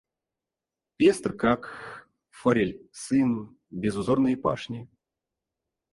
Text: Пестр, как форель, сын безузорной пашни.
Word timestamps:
Пестр, 0.97 1.31
как 1.33 1.69
форель, 2.31 2.89
сын 2.91 3.55
безузорной 3.69 4.35
пашни. 4.35 4.89